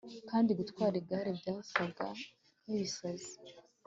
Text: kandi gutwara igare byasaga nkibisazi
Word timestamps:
kandi 0.29 0.49
gutwara 0.59 0.95
igare 1.01 1.31
byasaga 1.39 2.07
nkibisazi 2.63 3.33